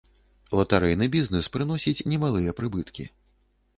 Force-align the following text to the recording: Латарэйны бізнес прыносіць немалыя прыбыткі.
Латарэйны 0.59 1.09
бізнес 1.15 1.49
прыносіць 1.57 2.05
немалыя 2.15 2.57
прыбыткі. 2.61 3.11